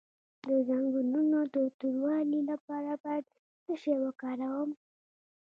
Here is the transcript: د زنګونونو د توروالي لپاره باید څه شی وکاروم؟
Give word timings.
د 0.47 0.47
زنګونونو 0.69 1.39
د 1.53 1.55
توروالي 1.79 2.41
لپاره 2.51 2.91
باید 3.03 3.25
څه 3.63 3.73
شی 3.81 3.95
وکاروم؟ 4.05 4.69